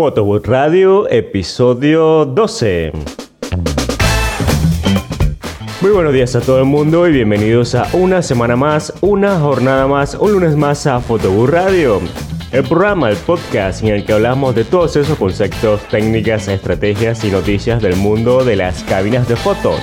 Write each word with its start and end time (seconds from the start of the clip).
Photobooth 0.00 0.46
Radio, 0.46 1.10
episodio 1.10 2.24
12. 2.24 2.90
Muy 5.82 5.90
buenos 5.90 6.14
días 6.14 6.34
a 6.34 6.40
todo 6.40 6.58
el 6.60 6.64
mundo 6.64 7.06
y 7.06 7.12
bienvenidos 7.12 7.74
a 7.74 7.86
una 7.92 8.22
semana 8.22 8.56
más, 8.56 8.94
una 9.02 9.38
jornada 9.38 9.86
más, 9.86 10.14
un 10.14 10.32
lunes 10.32 10.56
más 10.56 10.86
a 10.86 11.00
Photobooth 11.00 11.50
Radio. 11.50 12.00
El 12.50 12.62
programa, 12.64 13.10
el 13.10 13.16
podcast 13.18 13.82
en 13.82 13.88
el 13.88 14.06
que 14.06 14.14
hablamos 14.14 14.54
de 14.54 14.64
todos 14.64 14.96
esos 14.96 15.18
conceptos, 15.18 15.82
técnicas, 15.90 16.48
estrategias 16.48 17.22
y 17.24 17.30
noticias 17.30 17.82
del 17.82 17.96
mundo 17.96 18.42
de 18.42 18.56
las 18.56 18.82
cabinas 18.84 19.28
de 19.28 19.36
fotos, 19.36 19.80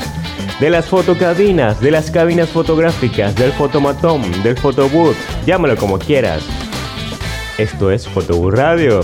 de 0.60 0.72
las 0.72 0.88
fotocabinas, 0.88 1.80
de 1.80 1.92
las 1.92 2.10
cabinas 2.10 2.50
fotográficas, 2.50 3.36
del 3.36 3.52
fotomatón, 3.52 4.24
del 4.42 4.58
photobooth, 4.58 5.16
llámalo 5.46 5.76
como 5.76 6.00
quieras. 6.00 6.44
Esto 7.60 7.92
es 7.92 8.08
Photobooth 8.08 8.56
Radio. 8.56 9.02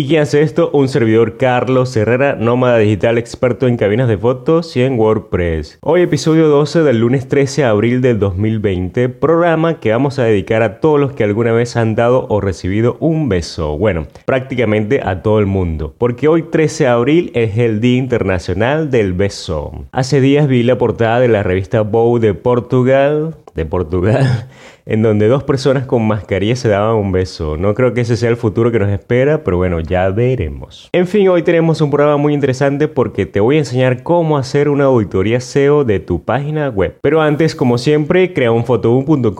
¿Y 0.00 0.06
quién 0.06 0.22
hace 0.22 0.40
esto? 0.40 0.70
Un 0.72 0.88
servidor 0.88 1.36
Carlos 1.36 1.94
Herrera, 1.94 2.34
nómada 2.34 2.78
digital 2.78 3.18
experto 3.18 3.68
en 3.68 3.76
cabinas 3.76 4.08
de 4.08 4.16
fotos 4.16 4.74
y 4.74 4.80
en 4.80 4.98
WordPress. 4.98 5.78
Hoy 5.82 6.00
episodio 6.00 6.48
12 6.48 6.84
del 6.84 7.00
lunes 7.00 7.28
13 7.28 7.60
de 7.60 7.66
abril 7.66 8.00
del 8.00 8.18
2020, 8.18 9.10
programa 9.10 9.78
que 9.78 9.90
vamos 9.90 10.18
a 10.18 10.24
dedicar 10.24 10.62
a 10.62 10.80
todos 10.80 10.98
los 10.98 11.12
que 11.12 11.24
alguna 11.24 11.52
vez 11.52 11.76
han 11.76 11.96
dado 11.96 12.26
o 12.30 12.40
recibido 12.40 12.96
un 13.00 13.28
beso. 13.28 13.76
Bueno, 13.76 14.06
prácticamente 14.24 15.02
a 15.04 15.20
todo 15.20 15.38
el 15.38 15.44
mundo, 15.44 15.94
porque 15.98 16.28
hoy 16.28 16.44
13 16.44 16.84
de 16.84 16.88
abril 16.88 17.30
es 17.34 17.58
el 17.58 17.82
Día 17.82 17.98
Internacional 17.98 18.90
del 18.90 19.12
Beso. 19.12 19.84
Hace 19.92 20.22
días 20.22 20.48
vi 20.48 20.62
la 20.62 20.78
portada 20.78 21.20
de 21.20 21.28
la 21.28 21.42
revista 21.42 21.82
Vogue 21.82 22.26
de 22.26 22.32
Portugal, 22.32 23.34
de 23.54 23.66
Portugal, 23.66 24.48
en 24.86 25.02
donde 25.02 25.28
dos 25.28 25.44
personas 25.44 25.86
con 25.86 26.06
mascarilla 26.06 26.56
se 26.56 26.68
daban 26.68 26.96
un 26.96 27.12
beso. 27.12 27.56
No 27.56 27.74
creo 27.74 27.94
que 27.94 28.00
ese 28.00 28.16
sea 28.16 28.30
el 28.30 28.36
futuro 28.36 28.72
que 28.72 28.78
nos 28.78 28.90
espera, 28.90 29.44
pero 29.44 29.58
bueno, 29.58 29.80
ya 29.80 30.08
veremos. 30.10 30.88
En 30.92 31.06
fin, 31.06 31.28
hoy 31.28 31.42
tenemos 31.42 31.80
un 31.80 31.90
programa 31.90 32.16
muy 32.16 32.34
interesante 32.34 32.88
porque 32.88 33.26
te 33.26 33.40
voy 33.40 33.56
a 33.56 33.60
enseñar 33.60 34.02
cómo 34.02 34.38
hacer 34.38 34.68
una 34.68 34.84
auditoría 34.84 35.40
SEO 35.40 35.84
de 35.84 36.00
tu 36.00 36.24
página 36.24 36.68
web. 36.68 36.96
Pero 37.02 37.20
antes, 37.20 37.54
como 37.54 37.78
siempre, 37.78 38.32
crea 38.32 38.50
un 38.52 38.64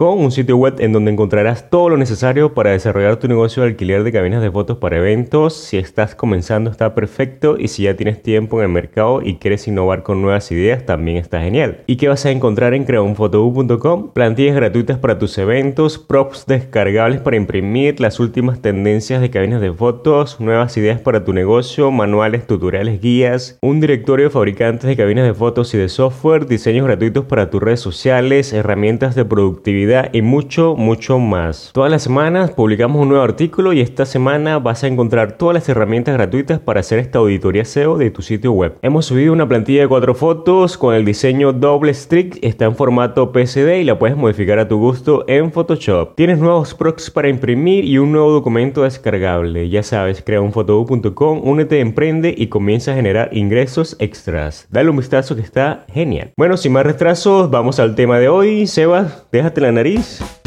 un 0.00 0.30
sitio 0.32 0.56
web 0.56 0.74
en 0.78 0.92
donde 0.92 1.12
encontrarás 1.12 1.70
todo 1.70 1.88
lo 1.88 1.96
necesario 1.96 2.52
para 2.54 2.70
desarrollar 2.70 3.16
tu 3.16 3.28
negocio 3.28 3.62
de 3.62 3.70
alquiler 3.70 4.02
de 4.02 4.12
cabinas 4.12 4.42
de 4.42 4.50
fotos 4.50 4.78
para 4.78 4.98
eventos. 4.98 5.54
Si 5.54 5.76
estás 5.78 6.14
comenzando 6.14 6.70
está 6.70 6.94
perfecto 6.94 7.56
y 7.58 7.68
si 7.68 7.84
ya 7.84 7.96
tienes 7.96 8.22
tiempo 8.22 8.58
en 8.58 8.64
el 8.64 8.72
mercado 8.72 9.22
y 9.22 9.36
quieres 9.36 9.68
innovar 9.68 10.02
con 10.02 10.20
nuevas 10.20 10.50
ideas, 10.52 10.84
también 10.84 11.16
está 11.16 11.40
genial. 11.40 11.82
¿Y 11.86 11.96
qué 11.96 12.08
vas 12.08 12.26
a 12.26 12.30
encontrar 12.30 12.74
en 12.74 12.84
creaunfotoboom.com? 12.84 13.99
Plantillas 14.08 14.56
gratuitas 14.56 14.98
para 14.98 15.18
tus 15.18 15.36
eventos, 15.38 15.98
props 15.98 16.46
descargables 16.46 17.20
para 17.20 17.36
imprimir, 17.36 18.00
las 18.00 18.20
últimas 18.20 18.60
tendencias 18.60 19.20
de 19.20 19.30
cabinas 19.30 19.60
de 19.60 19.72
fotos, 19.72 20.40
nuevas 20.40 20.76
ideas 20.76 21.00
para 21.00 21.24
tu 21.24 21.32
negocio, 21.32 21.90
manuales, 21.90 22.46
tutoriales, 22.46 23.00
guías, 23.00 23.58
un 23.62 23.80
directorio 23.80 24.26
de 24.26 24.30
fabricantes 24.30 24.88
de 24.88 24.96
cabinas 24.96 25.24
de 25.24 25.34
fotos 25.34 25.74
y 25.74 25.78
de 25.78 25.88
software, 25.88 26.46
diseños 26.46 26.86
gratuitos 26.86 27.24
para 27.24 27.50
tus 27.50 27.62
redes 27.62 27.80
sociales, 27.80 28.52
herramientas 28.52 29.14
de 29.14 29.24
productividad 29.24 30.12
y 30.12 30.22
mucho, 30.22 30.76
mucho 30.76 31.18
más. 31.18 31.70
Todas 31.72 31.90
las 31.90 32.02
semanas 32.02 32.50
publicamos 32.50 33.02
un 33.02 33.08
nuevo 33.08 33.24
artículo 33.24 33.72
y 33.72 33.80
esta 33.80 34.06
semana 34.06 34.58
vas 34.58 34.84
a 34.84 34.86
encontrar 34.86 35.32
todas 35.32 35.54
las 35.54 35.68
herramientas 35.68 36.14
gratuitas 36.14 36.60
para 36.60 36.80
hacer 36.80 36.98
esta 36.98 37.18
auditoría 37.18 37.64
SEO 37.64 37.98
de 37.98 38.10
tu 38.10 38.22
sitio 38.22 38.52
web. 38.52 38.76
Hemos 38.82 39.06
subido 39.06 39.32
una 39.32 39.48
plantilla 39.48 39.82
de 39.82 39.88
cuatro 39.88 40.14
fotos 40.14 40.78
con 40.78 40.94
el 40.94 41.04
diseño 41.04 41.52
doble 41.52 41.92
strict, 41.94 42.38
está 42.42 42.64
en 42.64 42.76
formato 42.76 43.32
PSD 43.32 43.80
y 43.80 43.84
la 43.90 43.98
puedes 43.98 44.16
modificar 44.16 44.60
a 44.60 44.68
tu 44.68 44.78
gusto 44.78 45.24
en 45.26 45.50
Photoshop. 45.50 46.14
Tienes 46.14 46.38
nuevos 46.38 46.74
procs 46.74 47.10
para 47.10 47.28
imprimir 47.28 47.84
y 47.84 47.98
un 47.98 48.12
nuevo 48.12 48.30
documento 48.30 48.84
descargable. 48.84 49.68
Ya 49.68 49.82
sabes, 49.82 50.22
crea 50.24 50.40
un 50.40 50.52
fotobook.com, 50.52 51.40
únete, 51.42 51.80
emprende 51.80 52.32
y 52.36 52.46
comienza 52.46 52.92
a 52.92 52.94
generar 52.94 53.30
ingresos 53.32 53.96
extras. 53.98 54.68
Dale 54.70 54.90
un 54.90 54.96
vistazo 54.96 55.34
que 55.34 55.42
está 55.42 55.86
genial. 55.92 56.32
Bueno, 56.36 56.56
sin 56.56 56.72
más 56.72 56.86
retrasos, 56.86 57.50
vamos 57.50 57.80
al 57.80 57.96
tema 57.96 58.20
de 58.20 58.28
hoy. 58.28 58.68
Sebas, 58.68 59.26
déjate 59.32 59.60
la 59.60 59.72
nariz. 59.72 60.39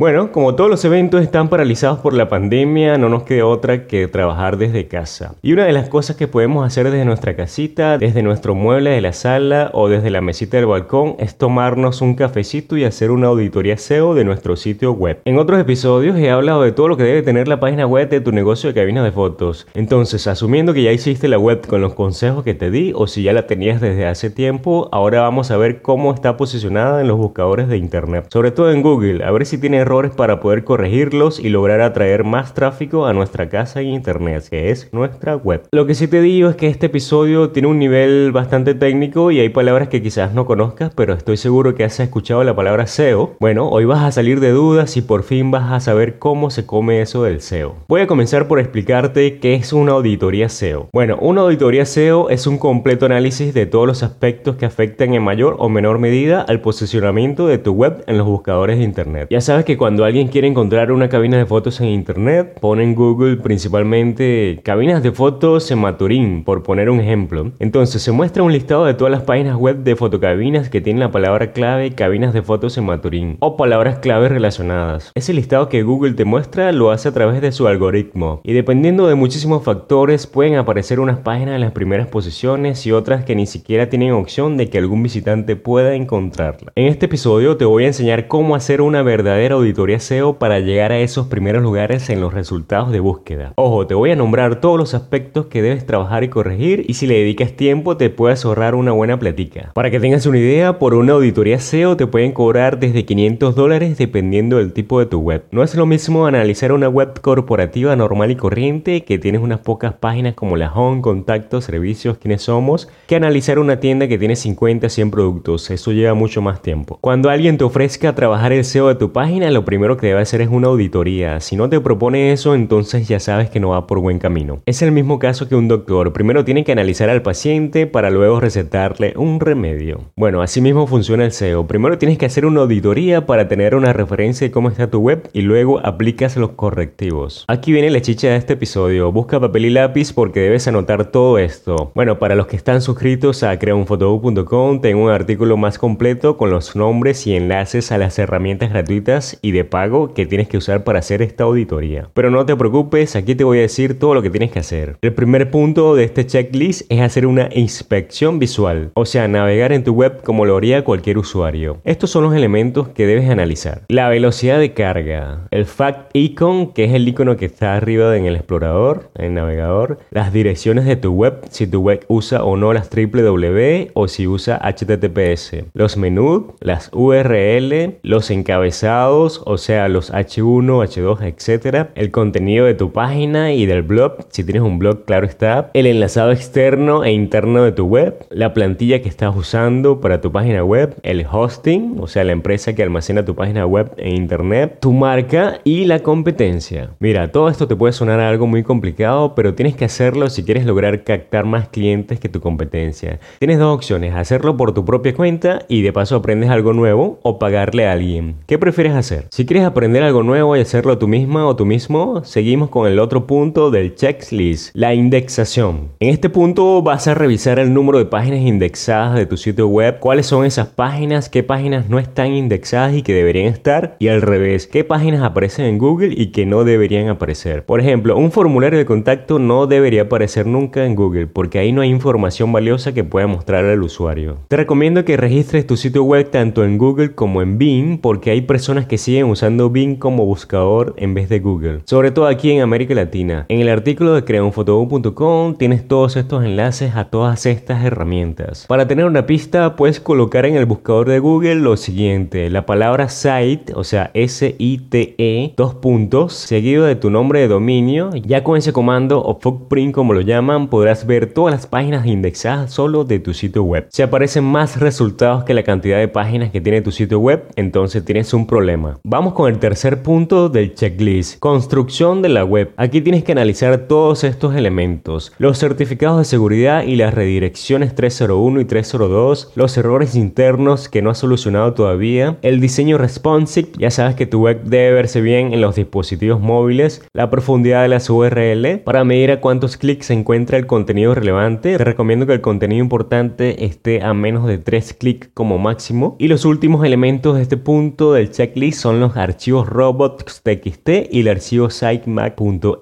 Bueno, 0.00 0.30
como 0.30 0.54
todos 0.54 0.70
los 0.70 0.84
eventos 0.84 1.24
están 1.24 1.48
paralizados 1.48 1.98
por 1.98 2.14
la 2.14 2.28
pandemia, 2.28 2.98
no 2.98 3.08
nos 3.08 3.24
queda 3.24 3.46
otra 3.46 3.88
que 3.88 4.06
trabajar 4.06 4.56
desde 4.56 4.86
casa. 4.86 5.34
Y 5.42 5.54
una 5.54 5.64
de 5.64 5.72
las 5.72 5.88
cosas 5.88 6.14
que 6.14 6.28
podemos 6.28 6.64
hacer 6.64 6.88
desde 6.88 7.04
nuestra 7.04 7.34
casita, 7.34 7.98
desde 7.98 8.22
nuestro 8.22 8.54
mueble 8.54 8.90
de 8.90 9.00
la 9.00 9.12
sala 9.12 9.72
o 9.74 9.88
desde 9.88 10.10
la 10.10 10.20
mesita 10.20 10.56
del 10.56 10.66
balcón 10.66 11.16
es 11.18 11.36
tomarnos 11.36 12.00
un 12.00 12.14
cafecito 12.14 12.76
y 12.76 12.84
hacer 12.84 13.10
una 13.10 13.26
auditoría 13.26 13.76
SEO 13.76 14.14
de 14.14 14.22
nuestro 14.22 14.54
sitio 14.54 14.92
web. 14.92 15.18
En 15.24 15.36
otros 15.36 15.60
episodios 15.60 16.16
he 16.16 16.30
hablado 16.30 16.62
de 16.62 16.70
todo 16.70 16.86
lo 16.86 16.96
que 16.96 17.02
debe 17.02 17.22
tener 17.22 17.48
la 17.48 17.58
página 17.58 17.84
web 17.84 18.08
de 18.08 18.20
tu 18.20 18.30
negocio 18.30 18.68
de 18.68 18.80
cabinas 18.80 19.02
de 19.02 19.10
fotos. 19.10 19.66
Entonces, 19.74 20.28
asumiendo 20.28 20.74
que 20.74 20.84
ya 20.84 20.92
hiciste 20.92 21.26
la 21.26 21.40
web 21.40 21.66
con 21.66 21.80
los 21.80 21.94
consejos 21.94 22.44
que 22.44 22.54
te 22.54 22.70
di 22.70 22.92
o 22.94 23.08
si 23.08 23.24
ya 23.24 23.32
la 23.32 23.48
tenías 23.48 23.80
desde 23.80 24.06
hace 24.06 24.30
tiempo, 24.30 24.88
ahora 24.92 25.22
vamos 25.22 25.50
a 25.50 25.56
ver 25.56 25.82
cómo 25.82 26.14
está 26.14 26.36
posicionada 26.36 27.00
en 27.00 27.08
los 27.08 27.18
buscadores 27.18 27.66
de 27.66 27.78
internet. 27.78 28.26
Sobre 28.28 28.52
todo 28.52 28.70
en 28.70 28.82
Google, 28.82 29.24
a 29.24 29.32
ver 29.32 29.44
si 29.44 29.58
tiene 29.58 29.87
errores 29.88 30.12
para 30.14 30.38
poder 30.38 30.64
corregirlos 30.64 31.40
y 31.40 31.48
lograr 31.48 31.80
atraer 31.80 32.22
más 32.22 32.52
tráfico 32.52 33.06
a 33.06 33.14
nuestra 33.14 33.48
casa 33.48 33.80
en 33.80 33.86
internet, 33.86 34.44
que 34.50 34.70
es 34.70 34.92
nuestra 34.92 35.34
web. 35.34 35.62
Lo 35.72 35.86
que 35.86 35.94
sí 35.94 36.08
te 36.08 36.20
digo 36.20 36.50
es 36.50 36.56
que 36.56 36.66
este 36.66 36.86
episodio 36.86 37.50
tiene 37.50 37.68
un 37.68 37.78
nivel 37.78 38.30
bastante 38.30 38.74
técnico 38.74 39.30
y 39.30 39.40
hay 39.40 39.48
palabras 39.48 39.88
que 39.88 40.02
quizás 40.02 40.34
no 40.34 40.44
conozcas, 40.44 40.92
pero 40.94 41.14
estoy 41.14 41.38
seguro 41.38 41.74
que 41.74 41.84
has 41.84 41.98
escuchado 42.00 42.44
la 42.44 42.54
palabra 42.54 42.86
SEO. 42.86 43.36
Bueno, 43.40 43.70
hoy 43.70 43.86
vas 43.86 44.04
a 44.04 44.12
salir 44.12 44.40
de 44.40 44.50
dudas 44.50 44.94
y 44.98 45.00
por 45.00 45.22
fin 45.22 45.50
vas 45.50 45.72
a 45.72 45.80
saber 45.80 46.18
cómo 46.18 46.50
se 46.50 46.66
come 46.66 47.00
eso 47.00 47.22
del 47.22 47.40
SEO. 47.40 47.76
Voy 47.88 48.02
a 48.02 48.06
comenzar 48.06 48.46
por 48.46 48.60
explicarte 48.60 49.38
qué 49.38 49.54
es 49.54 49.72
una 49.72 49.92
auditoría 49.92 50.50
SEO. 50.50 50.90
Bueno, 50.92 51.16
una 51.18 51.40
auditoría 51.40 51.86
SEO 51.86 52.28
es 52.28 52.46
un 52.46 52.58
completo 52.58 53.06
análisis 53.06 53.54
de 53.54 53.64
todos 53.64 53.86
los 53.86 54.02
aspectos 54.02 54.56
que 54.56 54.66
afectan 54.66 55.14
en 55.14 55.22
mayor 55.22 55.56
o 55.58 55.70
menor 55.70 55.98
medida 55.98 56.42
al 56.42 56.60
posicionamiento 56.60 57.46
de 57.46 57.56
tu 57.56 57.72
web 57.72 58.04
en 58.06 58.18
los 58.18 58.26
buscadores 58.26 58.76
de 58.76 58.84
internet. 58.84 59.28
Ya 59.30 59.40
sabes 59.40 59.64
que 59.64 59.77
cuando 59.78 60.04
alguien 60.04 60.28
quiere 60.28 60.48
encontrar 60.48 60.92
una 60.92 61.08
cabina 61.08 61.38
de 61.38 61.46
fotos 61.46 61.80
en 61.80 61.86
internet, 61.88 62.58
pone 62.60 62.82
en 62.82 62.94
Google 62.94 63.36
principalmente 63.36 64.60
cabinas 64.64 65.02
de 65.02 65.12
fotos 65.12 65.70
en 65.70 65.78
Maturín, 65.78 66.44
por 66.44 66.62
poner 66.62 66.90
un 66.90 67.00
ejemplo. 67.00 67.52
Entonces 67.60 68.02
se 68.02 68.12
muestra 68.12 68.42
un 68.42 68.52
listado 68.52 68.84
de 68.84 68.94
todas 68.94 69.12
las 69.12 69.22
páginas 69.22 69.56
web 69.56 69.78
de 69.78 69.96
fotocabinas 69.96 70.68
que 70.68 70.80
tienen 70.80 71.00
la 71.00 71.12
palabra 71.12 71.52
clave 71.52 71.92
cabinas 71.92 72.34
de 72.34 72.42
fotos 72.42 72.76
en 72.76 72.86
Maturín 72.86 73.36
o 73.40 73.56
palabras 73.56 74.00
clave 74.00 74.28
relacionadas. 74.28 75.12
Ese 75.14 75.32
listado 75.32 75.68
que 75.68 75.82
Google 75.82 76.14
te 76.14 76.24
muestra 76.24 76.72
lo 76.72 76.90
hace 76.90 77.08
a 77.08 77.12
través 77.12 77.40
de 77.40 77.52
su 77.52 77.68
algoritmo 77.68 78.40
y 78.42 78.52
dependiendo 78.52 79.06
de 79.06 79.14
muchísimos 79.14 79.62
factores 79.62 80.26
pueden 80.26 80.56
aparecer 80.56 80.98
unas 80.98 81.20
páginas 81.20 81.54
en 81.54 81.60
las 81.60 81.72
primeras 81.72 82.08
posiciones 82.08 82.84
y 82.84 82.92
otras 82.92 83.24
que 83.24 83.36
ni 83.36 83.46
siquiera 83.46 83.88
tienen 83.88 84.12
opción 84.12 84.56
de 84.56 84.68
que 84.68 84.78
algún 84.78 85.04
visitante 85.04 85.54
pueda 85.54 85.94
encontrarla. 85.94 86.72
En 86.74 86.86
este 86.86 87.06
episodio 87.06 87.56
te 87.56 87.64
voy 87.64 87.84
a 87.84 87.88
enseñar 87.88 88.26
cómo 88.26 88.56
hacer 88.56 88.80
una 88.80 89.02
verdadera 89.02 89.56
auditoría 89.68 90.00
SEO 90.00 90.38
para 90.38 90.60
llegar 90.60 90.92
a 90.92 90.98
esos 90.98 91.26
primeros 91.26 91.62
lugares 91.62 92.08
en 92.08 92.22
los 92.22 92.32
resultados 92.32 92.90
de 92.90 93.00
búsqueda. 93.00 93.52
Ojo, 93.56 93.86
te 93.86 93.94
voy 93.94 94.10
a 94.10 94.16
nombrar 94.16 94.62
todos 94.62 94.78
los 94.78 94.94
aspectos 94.94 95.46
que 95.46 95.60
debes 95.60 95.84
trabajar 95.84 96.24
y 96.24 96.28
corregir 96.28 96.86
y 96.88 96.94
si 96.94 97.06
le 97.06 97.18
dedicas 97.18 97.52
tiempo 97.52 97.98
te 97.98 98.08
puedes 98.08 98.46
ahorrar 98.46 98.74
una 98.74 98.92
buena 98.92 99.18
platica. 99.18 99.72
Para 99.74 99.90
que 99.90 100.00
tengas 100.00 100.24
una 100.24 100.38
idea, 100.38 100.78
por 100.78 100.94
una 100.94 101.12
auditoría 101.12 101.58
SEO 101.58 101.98
te 101.98 102.06
pueden 102.06 102.32
cobrar 102.32 102.80
desde 102.80 103.04
500 103.04 103.54
dólares 103.54 103.98
dependiendo 103.98 104.56
del 104.56 104.72
tipo 104.72 105.00
de 105.00 105.06
tu 105.06 105.20
web. 105.20 105.44
No 105.50 105.62
es 105.62 105.74
lo 105.74 105.84
mismo 105.84 106.26
analizar 106.26 106.72
una 106.72 106.88
web 106.88 107.20
corporativa 107.20 107.94
normal 107.94 108.30
y 108.30 108.36
corriente 108.36 109.04
que 109.04 109.18
tienes 109.18 109.42
unas 109.42 109.60
pocas 109.60 109.92
páginas 109.92 110.32
como 110.32 110.56
la 110.56 110.72
home, 110.72 111.02
contactos, 111.02 111.64
servicios, 111.64 112.16
quiénes 112.16 112.40
somos, 112.40 112.88
que 113.06 113.16
analizar 113.16 113.58
una 113.58 113.80
tienda 113.80 114.08
que 114.08 114.16
tiene 114.16 114.34
50, 114.34 114.88
100 114.88 115.10
productos. 115.10 115.70
Eso 115.70 115.92
lleva 115.92 116.14
mucho 116.14 116.40
más 116.40 116.62
tiempo. 116.62 116.96
Cuando 117.02 117.28
alguien 117.28 117.58
te 117.58 117.64
ofrezca 117.64 118.14
trabajar 118.14 118.52
el 118.52 118.64
SEO 118.64 118.88
de 118.88 118.94
tu 118.94 119.12
página, 119.12 119.50
lo 119.58 119.64
primero 119.64 119.96
que 119.96 120.06
debe 120.06 120.20
hacer 120.20 120.40
es 120.40 120.50
una 120.50 120.68
auditoría. 120.68 121.40
Si 121.40 121.56
no 121.56 121.68
te 121.68 121.80
propone 121.80 122.30
eso, 122.30 122.54
entonces 122.54 123.08
ya 123.08 123.18
sabes 123.18 123.50
que 123.50 123.58
no 123.58 123.70
va 123.70 123.88
por 123.88 123.98
buen 123.98 124.20
camino. 124.20 124.62
Es 124.66 124.82
el 124.82 124.92
mismo 124.92 125.18
caso 125.18 125.48
que 125.48 125.56
un 125.56 125.66
doctor. 125.66 126.12
Primero 126.12 126.44
tiene 126.44 126.62
que 126.62 126.70
analizar 126.70 127.10
al 127.10 127.22
paciente 127.22 127.88
para 127.88 128.08
luego 128.08 128.38
recetarle 128.38 129.14
un 129.16 129.40
remedio. 129.40 130.12
Bueno, 130.14 130.42
así 130.42 130.60
mismo 130.60 130.86
funciona 130.86 131.24
el 131.24 131.32
SEO. 131.32 131.66
Primero 131.66 131.98
tienes 131.98 132.18
que 132.18 132.26
hacer 132.26 132.46
una 132.46 132.60
auditoría 132.60 133.26
para 133.26 133.48
tener 133.48 133.74
una 133.74 133.92
referencia 133.92 134.46
de 134.46 134.52
cómo 134.52 134.68
está 134.68 134.90
tu 134.90 135.00
web 135.00 135.28
y 135.32 135.40
luego 135.40 135.84
aplicas 135.84 136.36
los 136.36 136.50
correctivos. 136.50 137.44
Aquí 137.48 137.72
viene 137.72 137.90
la 137.90 138.00
chicha 138.00 138.28
de 138.28 138.36
este 138.36 138.52
episodio. 138.52 139.10
Busca 139.10 139.40
papel 139.40 139.64
y 139.64 139.70
lápiz 139.70 140.12
porque 140.12 140.38
debes 140.38 140.68
anotar 140.68 141.10
todo 141.10 141.38
esto. 141.38 141.90
Bueno, 141.96 142.20
para 142.20 142.36
los 142.36 142.46
que 142.46 142.54
están 142.54 142.80
suscritos 142.80 143.42
a 143.42 143.58
creaunfotobook.com 143.58 144.80
tengo 144.80 145.02
un 145.02 145.10
artículo 145.10 145.56
más 145.56 145.78
completo 145.78 146.36
con 146.36 146.50
los 146.50 146.76
nombres 146.76 147.26
y 147.26 147.34
enlaces 147.34 147.90
a 147.90 147.98
las 147.98 148.20
herramientas 148.20 148.70
gratuitas 148.70 149.36
y 149.42 149.47
y 149.48 149.52
de 149.52 149.64
pago 149.64 150.14
que 150.14 150.26
tienes 150.26 150.48
que 150.48 150.56
usar 150.56 150.84
para 150.84 150.98
hacer 150.98 151.22
esta 151.22 151.44
auditoría. 151.44 152.10
Pero 152.14 152.30
no 152.30 152.44
te 152.46 152.56
preocupes, 152.56 153.16
aquí 153.16 153.34
te 153.34 153.44
voy 153.44 153.58
a 153.58 153.62
decir 153.62 153.98
todo 153.98 154.14
lo 154.14 154.22
que 154.22 154.30
tienes 154.30 154.50
que 154.50 154.58
hacer. 154.58 154.96
El 155.02 155.14
primer 155.14 155.50
punto 155.50 155.94
de 155.94 156.04
este 156.04 156.26
checklist 156.26 156.82
es 156.90 157.00
hacer 157.00 157.26
una 157.26 157.48
inspección 157.54 158.38
visual, 158.38 158.90
o 158.94 159.06
sea, 159.06 159.28
navegar 159.28 159.72
en 159.72 159.84
tu 159.84 159.92
web 159.92 160.22
como 160.22 160.44
lo 160.44 160.56
haría 160.56 160.84
cualquier 160.84 161.18
usuario. 161.18 161.78
Estos 161.84 162.10
son 162.10 162.24
los 162.24 162.34
elementos 162.34 162.88
que 162.88 163.06
debes 163.06 163.28
analizar. 163.30 163.82
La 163.88 164.08
velocidad 164.08 164.58
de 164.58 164.72
carga, 164.74 165.48
el 165.50 165.64
fact 165.64 166.10
icon, 166.14 166.72
que 166.72 166.84
es 166.84 166.92
el 166.92 167.08
icono 167.08 167.36
que 167.36 167.46
está 167.46 167.76
arriba 167.76 168.16
en 168.16 168.26
el 168.26 168.36
explorador, 168.36 169.10
en 169.16 169.26
el 169.26 169.34
navegador, 169.34 169.98
las 170.10 170.32
direcciones 170.32 170.84
de 170.84 170.96
tu 170.96 171.12
web, 171.12 171.40
si 171.50 171.66
tu 171.66 171.80
web 171.80 172.04
usa 172.08 172.44
o 172.44 172.56
no 172.56 172.72
las 172.72 172.90
www 172.90 173.88
o 173.94 174.08
si 174.08 174.26
usa 174.26 174.60
HTTPS, 174.62 175.64
los 175.74 175.96
menús, 175.96 176.44
las 176.60 176.90
URL, 176.92 177.98
los 178.02 178.30
encabezados, 178.30 179.37
o 179.46 179.58
sea, 179.58 179.88
los 179.88 180.12
H1, 180.12 180.66
H2, 180.66 181.22
etc. 181.22 181.88
El 181.94 182.10
contenido 182.10 182.66
de 182.66 182.74
tu 182.74 182.92
página 182.92 183.52
y 183.52 183.66
del 183.66 183.82
blog, 183.82 184.26
si 184.30 184.44
tienes 184.44 184.62
un 184.62 184.78
blog, 184.78 185.04
claro 185.04 185.26
está. 185.26 185.70
El 185.74 185.86
enlazado 185.86 186.32
externo 186.32 187.04
e 187.04 187.12
interno 187.12 187.62
de 187.62 187.72
tu 187.72 187.86
web, 187.86 188.26
la 188.30 188.54
plantilla 188.54 189.02
que 189.02 189.08
estás 189.08 189.34
usando 189.36 190.00
para 190.00 190.20
tu 190.20 190.32
página 190.32 190.64
web, 190.64 190.96
el 191.02 191.26
hosting, 191.30 191.96
o 192.00 192.06
sea, 192.06 192.24
la 192.24 192.32
empresa 192.32 192.74
que 192.74 192.82
almacena 192.82 193.24
tu 193.24 193.34
página 193.34 193.66
web 193.66 193.92
en 193.96 194.16
internet, 194.16 194.78
tu 194.80 194.92
marca 194.92 195.60
y 195.64 195.84
la 195.84 196.00
competencia. 196.00 196.90
Mira, 196.98 197.32
todo 197.32 197.48
esto 197.48 197.68
te 197.68 197.76
puede 197.76 197.92
sonar 197.92 198.20
algo 198.20 198.46
muy 198.46 198.62
complicado, 198.62 199.34
pero 199.34 199.54
tienes 199.54 199.76
que 199.76 199.84
hacerlo 199.84 200.30
si 200.30 200.44
quieres 200.44 200.66
lograr 200.66 201.04
captar 201.04 201.44
más 201.44 201.68
clientes 201.68 202.20
que 202.20 202.28
tu 202.28 202.40
competencia. 202.40 203.20
Tienes 203.38 203.58
dos 203.58 203.74
opciones, 203.74 204.14
hacerlo 204.14 204.56
por 204.56 204.72
tu 204.72 204.84
propia 204.84 205.14
cuenta 205.14 205.60
y 205.68 205.82
de 205.82 205.92
paso 205.92 206.16
aprendes 206.16 206.50
algo 206.50 206.72
nuevo 206.72 207.18
o 207.22 207.38
pagarle 207.38 207.86
a 207.86 207.92
alguien. 207.92 208.36
¿Qué 208.46 208.58
prefieres 208.58 208.94
hacer? 208.94 209.17
Si 209.30 209.46
quieres 209.46 209.64
aprender 209.64 210.02
algo 210.02 210.22
nuevo 210.22 210.56
y 210.56 210.60
hacerlo 210.60 210.98
tú 210.98 211.08
misma 211.08 211.46
o 211.46 211.56
tú 211.56 211.66
mismo, 211.66 212.24
seguimos 212.24 212.70
con 212.70 212.86
el 212.90 212.98
otro 212.98 213.26
punto 213.26 213.70
del 213.70 213.94
checklist, 213.94 214.74
la 214.74 214.94
indexación. 214.94 215.90
En 216.00 216.10
este 216.10 216.28
punto 216.28 216.82
vas 216.82 217.06
a 217.06 217.14
revisar 217.14 217.58
el 217.58 217.74
número 217.74 217.98
de 217.98 218.06
páginas 218.06 218.40
indexadas 218.40 219.14
de 219.14 219.26
tu 219.26 219.36
sitio 219.36 219.68
web, 219.68 219.98
cuáles 220.00 220.26
son 220.26 220.44
esas 220.44 220.68
páginas, 220.68 221.28
qué 221.28 221.42
páginas 221.42 221.88
no 221.88 221.98
están 221.98 222.32
indexadas 222.32 222.94
y 222.94 223.02
que 223.02 223.14
deberían 223.14 223.46
estar, 223.46 223.96
y 223.98 224.08
al 224.08 224.22
revés, 224.22 224.66
qué 224.66 224.84
páginas 224.84 225.22
aparecen 225.22 225.66
en 225.66 225.78
Google 225.78 226.14
y 226.16 226.32
que 226.32 226.46
no 226.46 226.64
deberían 226.64 227.08
aparecer. 227.08 227.64
Por 227.64 227.80
ejemplo, 227.80 228.16
un 228.16 228.32
formulario 228.32 228.78
de 228.78 228.86
contacto 228.86 229.38
no 229.38 229.66
debería 229.66 230.02
aparecer 230.02 230.46
nunca 230.46 230.84
en 230.84 230.94
Google 230.94 231.26
porque 231.26 231.58
ahí 231.58 231.72
no 231.72 231.82
hay 231.82 231.90
información 231.90 232.52
valiosa 232.52 232.92
que 232.92 233.04
pueda 233.04 233.26
mostrar 233.26 233.64
al 233.64 233.82
usuario. 233.82 234.38
Te 234.48 234.56
recomiendo 234.56 235.04
que 235.04 235.16
registres 235.16 235.66
tu 235.66 235.76
sitio 235.76 236.04
web 236.04 236.30
tanto 236.30 236.64
en 236.64 236.78
Google 236.78 237.14
como 237.14 237.42
en 237.42 237.58
Bing 237.58 237.98
porque 237.98 238.30
hay 238.30 238.42
personas 238.42 238.86
que 238.86 238.98
siguen 239.08 239.30
usando 239.30 239.70
Bing 239.70 239.96
como 239.96 240.26
buscador 240.26 240.92
en 240.98 241.14
vez 241.14 241.30
de 241.30 241.38
Google, 241.38 241.80
sobre 241.86 242.10
todo 242.10 242.26
aquí 242.26 242.50
en 242.50 242.60
América 242.60 242.92
Latina. 242.92 243.46
En 243.48 243.60
el 243.60 243.70
artículo 243.70 244.12
de 244.12 244.22
creaunfotobook.com 244.22 245.54
tienes 245.54 245.88
todos 245.88 246.18
estos 246.18 246.44
enlaces 246.44 246.94
a 246.94 247.06
todas 247.06 247.46
estas 247.46 247.82
herramientas. 247.82 248.66
Para 248.68 248.86
tener 248.86 249.06
una 249.06 249.24
pista 249.24 249.76
puedes 249.76 249.98
colocar 249.98 250.44
en 250.44 250.56
el 250.56 250.66
buscador 250.66 251.08
de 251.08 251.20
Google 251.20 251.54
lo 251.54 251.78
siguiente, 251.78 252.50
la 252.50 252.66
palabra 252.66 253.08
site, 253.08 253.72
o 253.74 253.82
sea 253.82 254.10
S-I-T-E, 254.12 255.54
dos 255.56 255.74
puntos, 255.76 256.34
seguido 256.34 256.84
de 256.84 256.94
tu 256.94 257.08
nombre 257.08 257.40
de 257.40 257.48
dominio. 257.48 258.10
Ya 258.12 258.44
con 258.44 258.58
ese 258.58 258.74
comando 258.74 259.24
o 259.24 259.40
footprint 259.40 259.94
como 259.94 260.12
lo 260.12 260.20
llaman 260.20 260.68
podrás 260.68 261.06
ver 261.06 261.32
todas 261.32 261.54
las 261.54 261.66
páginas 261.66 262.04
indexadas 262.04 262.74
solo 262.74 263.04
de 263.04 263.20
tu 263.20 263.32
sitio 263.32 263.62
web. 263.62 263.86
Si 263.88 264.02
aparecen 264.02 264.44
más 264.44 264.78
resultados 264.78 265.44
que 265.44 265.54
la 265.54 265.62
cantidad 265.62 265.96
de 265.96 266.08
páginas 266.08 266.50
que 266.50 266.60
tiene 266.60 266.82
tu 266.82 266.92
sitio 266.92 267.18
web, 267.18 267.46
entonces 267.56 268.04
tienes 268.04 268.34
un 268.34 268.46
problema. 268.46 268.97
Vamos 269.04 269.32
con 269.32 269.50
el 269.50 269.58
tercer 269.58 270.02
punto 270.02 270.48
del 270.48 270.74
checklist, 270.74 271.38
construcción 271.38 272.22
de 272.22 272.28
la 272.28 272.44
web. 272.44 272.72
Aquí 272.76 273.00
tienes 273.00 273.24
que 273.24 273.32
analizar 273.32 273.88
todos 273.88 274.24
estos 274.24 274.54
elementos, 274.54 275.32
los 275.38 275.58
certificados 275.58 276.18
de 276.18 276.24
seguridad 276.24 276.84
y 276.84 276.96
las 276.96 277.14
redirecciones 277.14 277.94
301 277.94 278.60
y 278.60 278.64
302, 278.64 279.52
los 279.54 279.76
errores 279.76 280.14
internos 280.14 280.88
que 280.88 281.02
no 281.02 281.10
has 281.10 281.18
solucionado 281.18 281.74
todavía, 281.74 282.38
el 282.42 282.60
diseño 282.60 282.98
responsive, 282.98 283.68
ya 283.78 283.90
sabes 283.90 284.14
que 284.14 284.26
tu 284.26 284.42
web 284.42 284.62
debe 284.64 284.92
verse 284.92 285.20
bien 285.20 285.52
en 285.52 285.60
los 285.60 285.76
dispositivos 285.76 286.40
móviles, 286.40 287.06
la 287.12 287.30
profundidad 287.30 287.82
de 287.82 287.88
las 287.88 288.08
URL, 288.10 288.80
para 288.84 289.04
medir 289.04 289.30
a 289.30 289.40
cuántos 289.40 289.76
clics 289.76 290.06
se 290.06 290.14
encuentra 290.14 290.58
el 290.58 290.66
contenido 290.66 291.14
relevante, 291.14 291.76
te 291.76 291.84
recomiendo 291.84 292.26
que 292.26 292.32
el 292.32 292.40
contenido 292.40 292.82
importante 292.82 293.64
esté 293.64 294.02
a 294.02 294.14
menos 294.14 294.46
de 294.46 294.58
3 294.58 294.94
clics 294.94 295.28
como 295.34 295.58
máximo. 295.58 296.16
Y 296.18 296.28
los 296.28 296.44
últimos 296.44 296.84
elementos 296.84 297.36
de 297.36 297.42
este 297.42 297.56
punto 297.56 298.12
del 298.12 298.30
checklist 298.30 298.80
son 298.80 298.87
los 298.94 299.16
archivos 299.16 299.68
robots.txt 299.68 300.88
y 301.10 301.20
el 301.20 301.28
archivo 301.28 301.70
sitemap.xml. 301.70 302.80